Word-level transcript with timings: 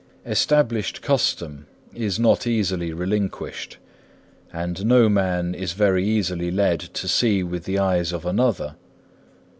3. 0.23 0.31
Established 0.31 1.03
custom 1.03 1.67
is 1.93 2.19
not 2.19 2.47
easily 2.47 2.91
relinquished, 2.91 3.77
and 4.51 4.83
no 4.83 5.07
man 5.07 5.53
is 5.53 5.73
very 5.73 6.03
easily 6.03 6.49
led 6.49 6.79
to 6.79 7.07
see 7.07 7.43
with 7.43 7.65
the 7.65 7.77
eyes 7.77 8.11
of 8.11 8.25
another. 8.25 8.77